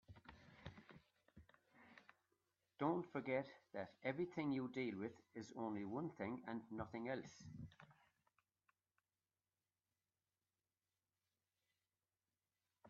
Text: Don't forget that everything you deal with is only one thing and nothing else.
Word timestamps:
Don't 2.79 3.05
forget 3.11 3.45
that 3.75 3.91
everything 4.03 4.51
you 4.51 4.67
deal 4.69 4.97
with 4.97 5.11
is 5.35 5.53
only 5.55 5.85
one 5.85 6.09
thing 6.09 6.41
and 6.47 6.59
nothing 6.71 7.07
else. 7.07 7.43